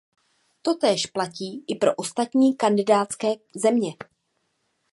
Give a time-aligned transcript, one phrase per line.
[0.61, 3.95] Totéž platí i pro ostatní kandidátské země.